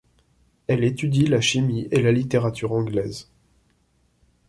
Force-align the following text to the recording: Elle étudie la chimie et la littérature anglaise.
Elle 0.65 0.83
étudie 0.83 1.27
la 1.27 1.41
chimie 1.41 1.87
et 1.91 2.01
la 2.01 2.11
littérature 2.11 2.71
anglaise. 2.71 3.29